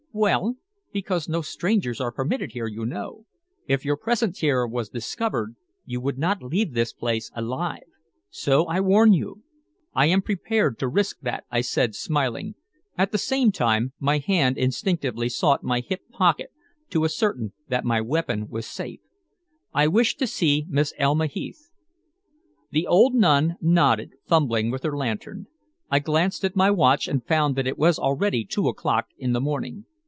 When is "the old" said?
22.71-23.13